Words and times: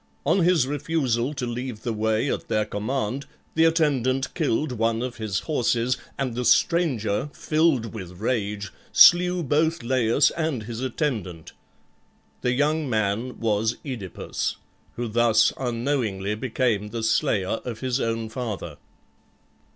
On 0.25 0.39
his 0.39 0.65
refusal 0.65 1.31
to 1.35 1.45
leave 1.45 1.83
the 1.83 1.93
way 1.93 2.27
at 2.33 2.47
their 2.47 2.65
command 2.65 3.27
the 3.53 3.65
attendant 3.65 4.33
killed 4.33 4.71
one 4.71 5.03
of 5.03 5.17
his 5.17 5.41
horses, 5.41 5.95
and 6.17 6.33
the 6.33 6.43
stranger, 6.43 7.29
filled 7.33 7.93
with 7.93 8.19
rage, 8.19 8.71
slew 8.91 9.43
both 9.43 9.83
Laius 9.83 10.31
and 10.31 10.63
his 10.63 10.79
attendant. 10.81 11.53
The 12.41 12.53
young 12.53 12.89
man 12.89 13.39
was 13.39 13.77
OEdipus, 13.85 14.55
who 14.95 15.07
thus 15.07 15.53
unknowingly 15.55 16.33
became 16.33 16.87
the 16.87 17.03
slayer 17.03 17.59
of 17.63 17.81
his 17.81 17.99
own 17.99 18.27
father. 18.29 18.77